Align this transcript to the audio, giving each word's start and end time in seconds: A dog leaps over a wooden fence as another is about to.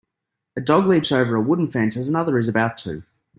A 0.57 0.61
dog 0.61 0.87
leaps 0.87 1.11
over 1.11 1.35
a 1.35 1.41
wooden 1.41 1.67
fence 1.67 1.95
as 1.95 2.09
another 2.09 2.39
is 2.39 2.47
about 2.47 2.75
to. 2.77 3.03